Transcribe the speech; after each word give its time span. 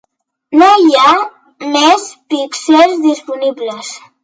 No 0.61 0.69
hi 0.85 0.95
ha 1.01 1.11
més 1.77 2.07
píxels 2.33 3.07
disponibles. 3.07 3.95